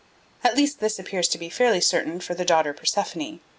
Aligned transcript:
At 0.43 0.55
least 0.55 0.79
this 0.79 0.97
appears 0.97 1.27
to 1.27 1.37
be 1.37 1.47
fairly 1.47 1.79
certain 1.79 2.19
for 2.21 2.33
the 2.33 2.43
daughter 2.43 2.73
Persephone. 2.73 3.39